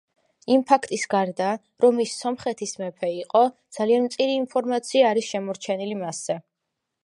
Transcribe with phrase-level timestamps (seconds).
[0.53, 1.49] იმ ფაქტის გარდა,
[1.85, 3.43] რომ ის სომხეთის მეფე იყო,
[3.79, 6.43] ძალიან მწირი ინფორმაცია არის შემორჩენილი მასზე.